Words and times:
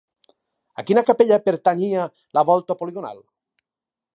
A 0.81 0.85
quina 0.87 1.03
capella 1.09 1.37
pertanyia 1.49 2.07
la 2.39 2.45
volta 2.51 2.77
poligonal? 2.81 3.21